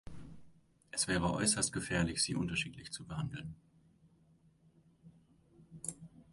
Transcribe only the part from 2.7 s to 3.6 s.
zu behandeln.